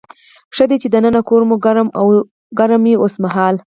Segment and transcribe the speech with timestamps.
[0.55, 1.55] ښه ده چې دننه کور مو
[2.57, 3.55] ګرم وي اوسمهال.